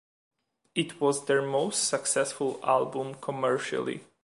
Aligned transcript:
It 0.73 0.99
was 0.99 1.27
their 1.27 1.43
most 1.43 1.83
successful 1.87 2.59
album 2.63 3.13
commercially. 3.21 4.01